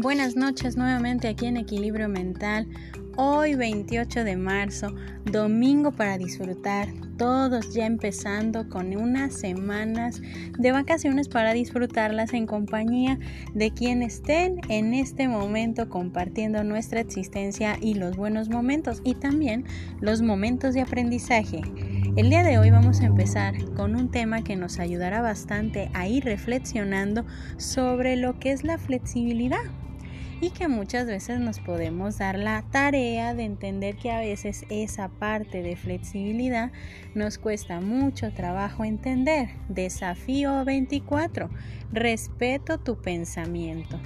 [0.00, 2.68] Buenas noches nuevamente aquí en Equilibrio Mental.
[3.16, 6.86] Hoy 28 de marzo, domingo para disfrutar,
[7.16, 10.22] todos ya empezando con unas semanas
[10.56, 13.18] de vacaciones para disfrutarlas en compañía
[13.54, 19.64] de quien estén en este momento compartiendo nuestra existencia y los buenos momentos y también
[20.00, 21.60] los momentos de aprendizaje.
[22.16, 26.06] El día de hoy vamos a empezar con un tema que nos ayudará bastante a
[26.06, 29.58] ir reflexionando sobre lo que es la flexibilidad
[30.40, 35.08] y que muchas veces nos podemos dar la tarea de entender que a veces esa
[35.08, 36.70] parte de flexibilidad
[37.14, 39.50] nos cuesta mucho trabajo entender.
[39.68, 41.50] Desafío 24.
[41.92, 43.98] Respeto tu pensamiento.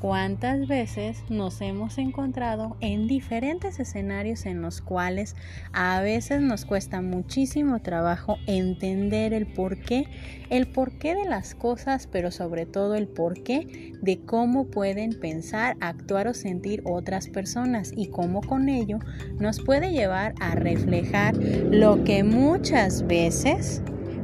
[0.00, 5.34] ¿Cuántas veces nos hemos encontrado en diferentes escenarios en los cuales
[5.72, 10.06] a veces nos cuesta muchísimo trabajo entender el porqué,
[10.50, 16.28] el porqué de las cosas, pero sobre todo el porqué de cómo pueden pensar, actuar
[16.28, 18.98] o sentir otras personas y cómo con ello
[19.38, 23.80] nos puede llevar a reflejar lo que muchas veces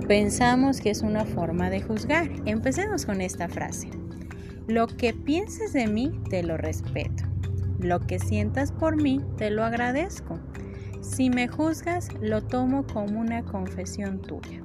[0.07, 2.31] pensamos que es una forma de juzgar?
[2.45, 3.89] Empecemos con esta frase.
[4.69, 7.25] Lo que pienses de mí, te lo respeto.
[7.81, 10.39] Lo que sientas por mí, te lo agradezco.
[11.01, 14.63] Si me juzgas, lo tomo como una confesión tuya.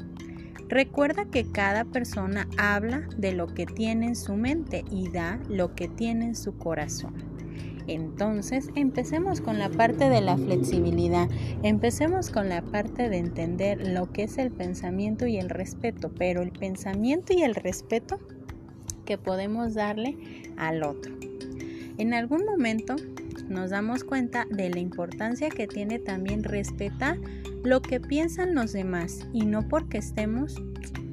[0.70, 5.74] Recuerda que cada persona habla de lo que tiene en su mente y da lo
[5.74, 7.16] que tiene en su corazón.
[7.88, 11.28] Entonces, empecemos con la parte de la flexibilidad,
[11.64, 16.44] empecemos con la parte de entender lo que es el pensamiento y el respeto, pero
[16.44, 18.20] el pensamiento y el respeto
[19.08, 20.18] que podemos darle
[20.58, 21.16] al otro.
[21.98, 22.96] En algún momento
[23.48, 27.18] nos damos cuenta de la importancia que tiene también respetar
[27.64, 30.62] lo que piensan los demás y no porque estemos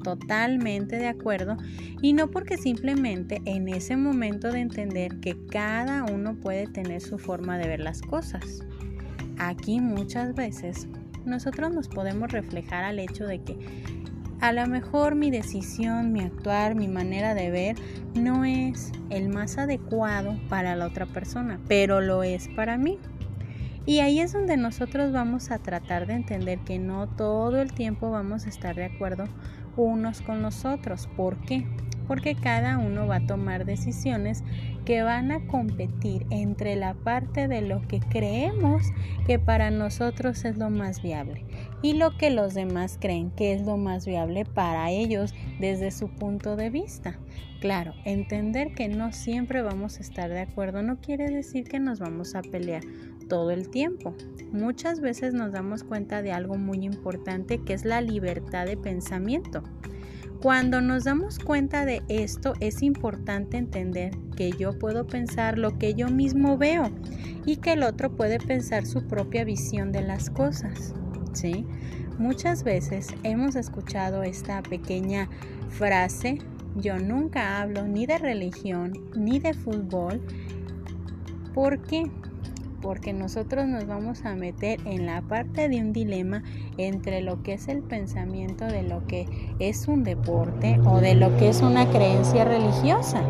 [0.03, 1.57] totalmente de acuerdo
[2.01, 7.17] y no porque simplemente en ese momento de entender que cada uno puede tener su
[7.17, 8.63] forma de ver las cosas.
[9.37, 10.87] Aquí muchas veces
[11.25, 13.57] nosotros nos podemos reflejar al hecho de que
[14.45, 17.75] a lo mejor mi decisión, mi actuar, mi manera de ver
[18.13, 22.99] no es el más adecuado para la otra persona, pero lo es para mí.
[23.87, 28.11] Y ahí es donde nosotros vamos a tratar de entender que no todo el tiempo
[28.11, 29.23] vamos a estar de acuerdo
[29.77, 31.09] unos con los otros.
[31.17, 31.65] ¿Por qué?
[32.07, 34.43] Porque cada uno va a tomar decisiones
[34.85, 38.83] que van a competir entre la parte de lo que creemos
[39.25, 41.43] que para nosotros es lo más viable
[41.81, 46.09] y lo que los demás creen que es lo más viable para ellos desde su
[46.09, 47.17] punto de vista.
[47.59, 51.99] Claro, entender que no siempre vamos a estar de acuerdo no quiere decir que nos
[51.99, 52.83] vamos a pelear
[53.27, 54.13] todo el tiempo.
[54.51, 59.63] Muchas veces nos damos cuenta de algo muy importante que es la libertad de pensamiento.
[60.41, 65.95] Cuando nos damos cuenta de esto es importante entender que yo puedo pensar lo que
[65.95, 66.91] yo mismo veo
[67.45, 70.93] y que el otro puede pensar su propia visión de las cosas.
[71.33, 71.65] ¿sí?
[72.17, 75.29] Muchas veces hemos escuchado esta pequeña
[75.69, 76.39] frase,
[76.75, 80.21] yo nunca hablo ni de religión ni de fútbol.
[81.53, 82.11] ¿Por qué?
[82.81, 86.43] Porque nosotros nos vamos a meter en la parte de un dilema
[86.77, 89.27] entre lo que es el pensamiento de lo que
[89.59, 93.21] es un deporte o de lo que es una creencia religiosa,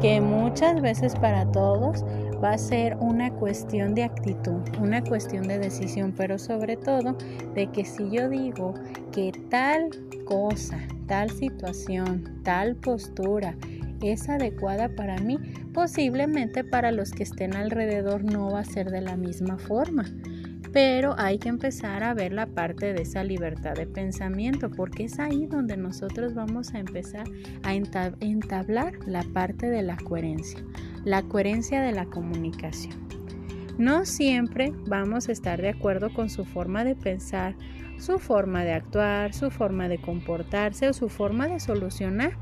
[0.00, 2.04] que muchas veces para todos
[2.42, 7.16] va a ser una cuestión de actitud, una cuestión de decisión, pero sobre todo
[7.54, 8.74] de que si yo digo
[9.12, 9.90] que tal
[10.24, 13.56] cosa, tal situación, tal postura,
[14.02, 15.38] es adecuada para mí,
[15.72, 20.04] posiblemente para los que estén alrededor no va a ser de la misma forma.
[20.72, 25.18] Pero hay que empezar a ver la parte de esa libertad de pensamiento, porque es
[25.18, 27.24] ahí donde nosotros vamos a empezar
[27.64, 30.64] a entablar la parte de la coherencia,
[31.04, 32.94] la coherencia de la comunicación.
[33.78, 37.56] No siempre vamos a estar de acuerdo con su forma de pensar,
[37.98, 42.32] su forma de actuar, su forma de comportarse o su forma de solucionar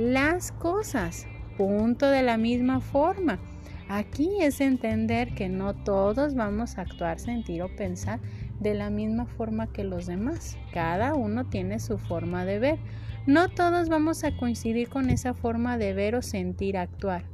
[0.00, 1.26] las cosas,
[1.58, 3.38] punto de la misma forma.
[3.86, 8.18] Aquí es entender que no todos vamos a actuar, sentir o pensar
[8.60, 10.56] de la misma forma que los demás.
[10.72, 12.78] Cada uno tiene su forma de ver.
[13.26, 17.24] No todos vamos a coincidir con esa forma de ver o sentir actuar.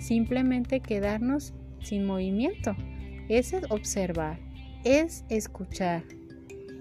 [0.00, 2.74] Simplemente quedarnos sin movimiento.
[3.28, 4.40] Es observar,
[4.82, 6.02] es escuchar.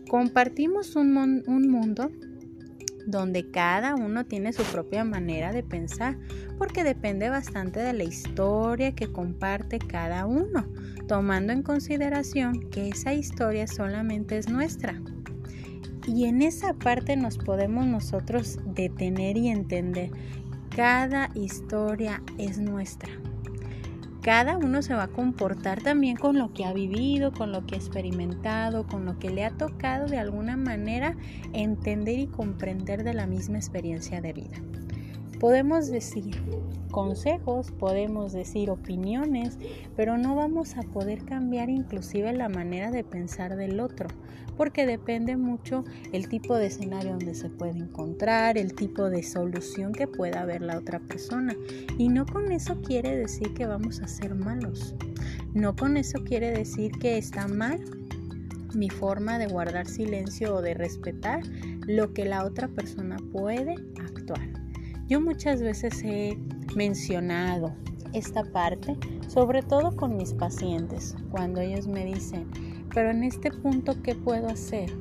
[0.10, 1.16] Compartimos un,
[1.46, 2.10] un mundo
[3.06, 6.18] donde cada uno tiene su propia manera de pensar,
[6.58, 10.68] porque depende bastante de la historia que comparte cada uno,
[11.08, 15.02] tomando en consideración que esa historia solamente es nuestra.
[16.08, 20.12] Y en esa parte nos podemos nosotros detener y entender,
[20.76, 23.10] cada historia es nuestra.
[24.30, 27.74] Cada uno se va a comportar también con lo que ha vivido, con lo que
[27.74, 31.18] ha experimentado, con lo que le ha tocado de alguna manera
[31.52, 34.58] entender y comprender de la misma experiencia de vida.
[35.40, 36.36] Podemos decir
[36.92, 39.58] consejos, podemos decir opiniones,
[39.96, 44.10] pero no vamos a poder cambiar inclusive la manera de pensar del otro,
[44.58, 49.94] porque depende mucho el tipo de escenario donde se puede encontrar, el tipo de solución
[49.94, 51.56] que pueda haber la otra persona.
[51.98, 54.96] Y no con eso quiere decir que vamos a ser malos.
[55.54, 57.80] No con eso quiere decir que está mal
[58.74, 61.42] mi forma de guardar silencio o de respetar
[61.88, 63.76] lo que la otra persona puede
[64.06, 64.59] actuar.
[65.10, 66.38] Yo muchas veces he
[66.76, 67.74] mencionado
[68.14, 68.96] esta parte,
[69.28, 72.46] sobre todo con mis pacientes, cuando ellos me dicen,
[72.94, 74.96] pero en este punto, ¿qué puedo hacer?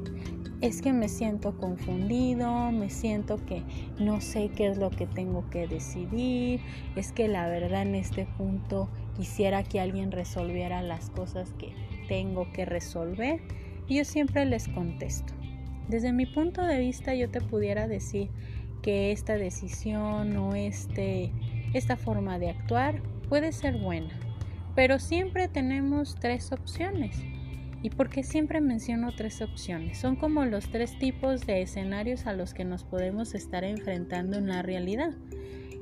[0.63, 3.63] Es que me siento confundido, me siento que
[3.99, 6.63] no sé qué es lo que tengo que decidir,
[6.97, 11.75] es que la verdad en este punto quisiera que alguien resolviera las cosas que
[12.09, 13.43] tengo que resolver.
[13.89, 15.35] Y yo siempre les contesto.
[15.89, 18.31] Desde mi punto de vista yo te pudiera decir,
[18.83, 21.33] que esta decisión o este,
[21.75, 24.19] esta forma de actuar puede ser buena,
[24.75, 27.17] pero siempre tenemos tres opciones.
[27.81, 29.99] ¿Y por qué siempre menciono tres opciones?
[29.99, 34.49] Son como los tres tipos de escenarios a los que nos podemos estar enfrentando en
[34.49, 35.15] la realidad.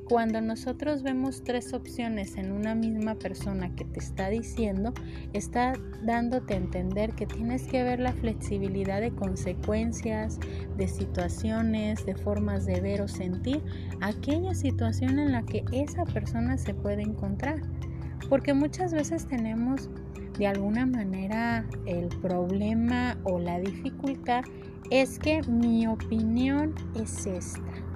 [0.09, 4.93] Cuando nosotros vemos tres opciones en una misma persona que te está diciendo,
[5.33, 10.39] está dándote a entender que tienes que ver la flexibilidad de consecuencias,
[10.77, 13.61] de situaciones, de formas de ver o sentir
[13.99, 17.61] aquella situación en la que esa persona se puede encontrar.
[18.29, 19.89] Porque muchas veces tenemos
[20.39, 24.45] de alguna manera el problema o la dificultad
[24.89, 27.86] es que mi opinión es esta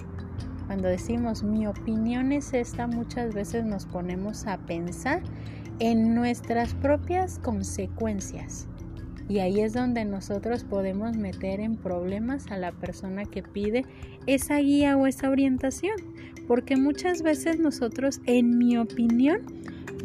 [0.72, 5.20] cuando decimos mi opinión es esta, muchas veces nos ponemos a pensar
[5.80, 8.68] en nuestras propias consecuencias.
[9.28, 13.84] Y ahí es donde nosotros podemos meter en problemas a la persona que pide
[14.26, 15.96] esa guía o esa orientación.
[16.48, 19.42] Porque muchas veces nosotros, en mi opinión,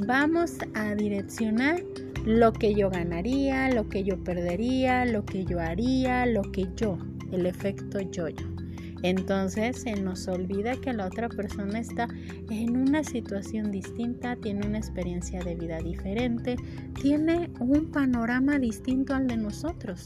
[0.06, 1.82] vamos a direccionar
[2.26, 6.98] lo que yo ganaría, lo que yo perdería, lo que yo haría, lo que yo,
[7.32, 8.57] el efecto yo-yo.
[9.04, 12.08] Entonces se nos olvida que la otra persona está
[12.50, 16.56] en una situación distinta, tiene una experiencia de vida diferente,
[17.00, 20.06] tiene un panorama distinto al de nosotros.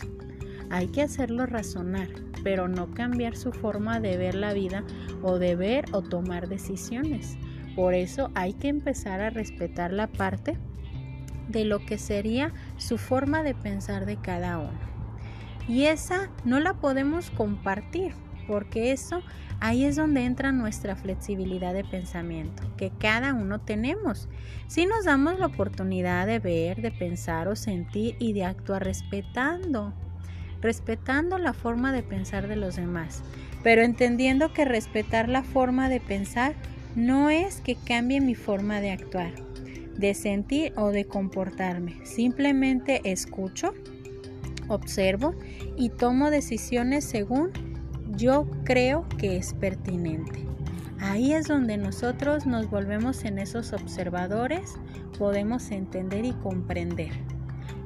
[0.70, 2.08] Hay que hacerlo razonar,
[2.44, 4.84] pero no cambiar su forma de ver la vida
[5.22, 7.38] o de ver o tomar decisiones.
[7.76, 10.58] Por eso hay que empezar a respetar la parte
[11.50, 14.92] de lo que sería su forma de pensar de cada uno.
[15.68, 18.14] Y esa no la podemos compartir
[18.48, 19.22] porque eso
[19.62, 24.28] ahí es donde entra nuestra flexibilidad de pensamiento, que cada uno tenemos.
[24.68, 29.94] Si nos damos la oportunidad de ver, de pensar o sentir y de actuar respetando,
[30.62, 33.24] respetando la forma de pensar de los demás,
[33.64, 36.56] pero entendiendo que respetar la forma de pensar
[36.96, 39.32] no es que cambie mi forma de actuar,
[39.96, 43.74] de sentir o de comportarme, simplemente escucho,
[44.68, 45.36] observo
[45.78, 47.71] y tomo decisiones según
[48.16, 50.46] yo creo que es pertinente.
[51.00, 54.76] Ahí es donde nosotros nos volvemos en esos observadores,
[55.18, 57.12] podemos entender y comprender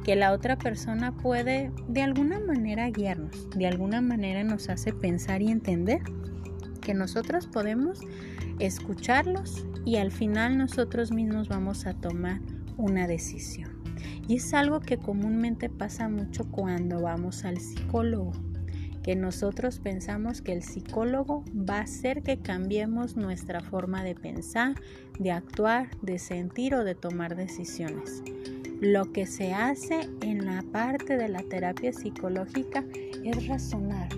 [0.04, 5.42] que la otra persona puede de alguna manera guiarnos, de alguna manera nos hace pensar
[5.42, 6.02] y entender
[6.82, 8.02] que nosotros podemos
[8.60, 12.42] escucharlos y al final nosotros mismos vamos a tomar
[12.78, 13.72] una decisión.
[14.28, 18.34] Y es algo que comúnmente pasa mucho cuando vamos al psicólogo
[19.06, 24.74] que nosotros pensamos que el psicólogo va a hacer que cambiemos nuestra forma de pensar,
[25.20, 28.24] de actuar, de sentir o de tomar decisiones.
[28.82, 32.84] Lo que se hace en la parte de la terapia psicológica
[33.24, 34.10] es razonar,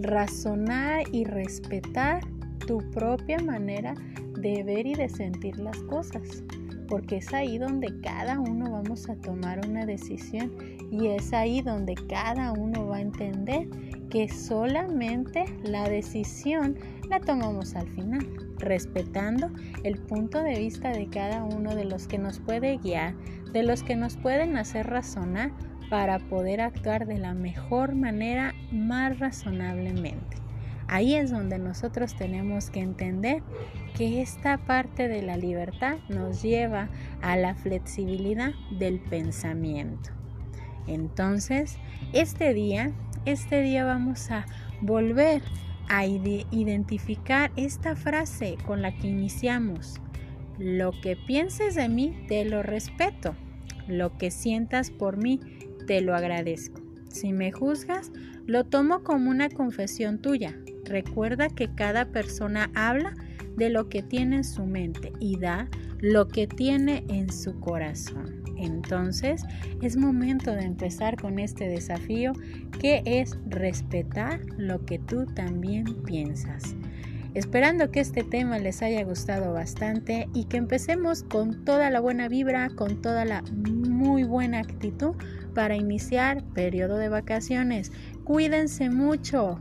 [0.00, 2.20] razonar y respetar
[2.66, 3.94] tu propia manera
[4.38, 6.44] de ver y de sentir las cosas,
[6.86, 10.52] porque es ahí donde cada uno vamos a tomar una decisión
[10.90, 13.68] y es ahí donde cada uno va a entender
[14.10, 16.76] que solamente la decisión
[17.08, 18.26] la tomamos al final,
[18.58, 19.50] respetando
[19.82, 23.14] el punto de vista de cada uno de los que nos puede guiar,
[23.52, 25.52] de los que nos pueden hacer razonar
[25.90, 30.44] para poder actuar de la mejor manera, más razonablemente.
[30.86, 33.42] Ahí es donde nosotros tenemos que entender
[33.96, 36.88] que esta parte de la libertad nos lleva
[37.22, 40.10] a la flexibilidad del pensamiento.
[40.86, 41.78] Entonces,
[42.12, 42.92] este día
[43.24, 44.46] este día vamos a
[44.80, 45.42] volver
[45.88, 50.00] a identificar esta frase con la que iniciamos.
[50.58, 53.34] Lo que pienses de mí, te lo respeto.
[53.88, 55.40] Lo que sientas por mí,
[55.86, 56.80] te lo agradezco.
[57.08, 58.10] Si me juzgas,
[58.46, 60.58] lo tomo como una confesión tuya.
[60.84, 63.14] Recuerda que cada persona habla
[63.56, 65.68] de lo que tiene en su mente y da
[66.00, 68.43] lo que tiene en su corazón.
[68.56, 69.44] Entonces
[69.82, 72.32] es momento de empezar con este desafío
[72.80, 76.74] que es respetar lo que tú también piensas.
[77.34, 82.28] Esperando que este tema les haya gustado bastante y que empecemos con toda la buena
[82.28, 85.16] vibra, con toda la muy buena actitud
[85.52, 87.90] para iniciar periodo de vacaciones.
[88.22, 89.60] Cuídense mucho,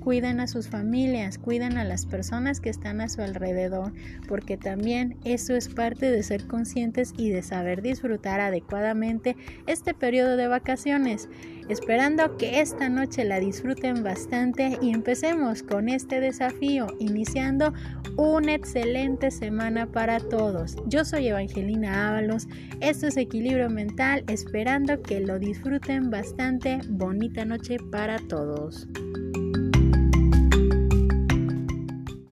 [0.00, 3.92] cuiden a sus familias, cuiden a las personas que están a su alrededor,
[4.26, 10.36] porque también eso es parte de ser conscientes y de saber disfrutar adecuadamente este periodo
[10.36, 11.28] de vacaciones.
[11.68, 17.72] Esperando que esta noche la disfruten bastante y empecemos con este desafío, iniciando
[18.16, 20.76] una excelente semana para todos.
[20.86, 22.48] Yo soy Evangelina Ábalos,
[22.80, 26.80] esto es Equilibrio Mental, esperando que lo disfruten bastante.
[26.88, 28.88] Bonita noche para todos.